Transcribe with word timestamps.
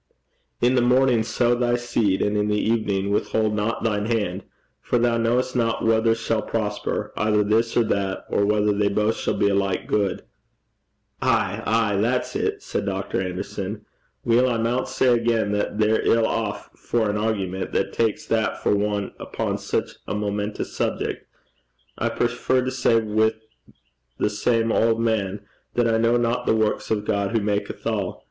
'In 0.61 0.73
the 0.73 0.81
morning 0.81 1.21
sow 1.21 1.53
thy 1.53 1.75
seed, 1.75 2.23
and 2.23 2.35
in 2.35 2.47
the 2.47 2.59
evening 2.59 3.11
withhold 3.11 3.53
not 3.53 3.83
thine 3.83 4.07
hand: 4.07 4.43
for 4.81 4.97
thou 4.97 5.17
knowest 5.17 5.55
not 5.55 5.85
whether 5.85 6.15
shall 6.15 6.41
prosper, 6.41 7.13
either 7.15 7.43
this 7.43 7.77
or 7.77 7.83
that, 7.83 8.25
or 8.27 8.43
whether 8.43 8.73
they 8.73 8.87
both 8.89 9.15
shall 9.15 9.35
be 9.35 9.47
alike 9.49 9.85
good.' 9.85 10.23
'Ay, 11.21 11.61
ay; 11.67 11.97
that's 11.97 12.35
it,' 12.35 12.63
said 12.63 12.87
Dr. 12.87 13.21
Anderson. 13.21 13.85
'Weel, 14.25 14.49
I 14.49 14.57
maun 14.57 14.87
say 14.87 15.13
again 15.13 15.51
that 15.51 15.77
they're 15.77 16.01
ill 16.01 16.25
aff 16.25 16.71
for 16.73 17.07
an 17.07 17.17
argument 17.17 17.71
that 17.73 17.93
taks 17.93 18.25
that 18.25 18.57
for 18.63 18.71
ane 18.71 19.11
upo' 19.19 19.55
sic 19.57 19.85
a 20.07 20.15
momentous 20.15 20.75
subjec'. 20.75 21.19
I 21.99 22.09
prefer 22.09 22.63
to 22.63 22.71
say, 22.71 22.99
wi' 22.99 23.33
the 24.17 24.31
same 24.31 24.71
auld 24.71 24.99
man, 24.99 25.41
that 25.75 25.87
I 25.87 25.99
know 25.99 26.17
not 26.17 26.47
the 26.47 26.55
works 26.55 26.89
of 26.89 27.05
God 27.05 27.33
who 27.33 27.39
maketh 27.39 27.85
all. 27.85 28.19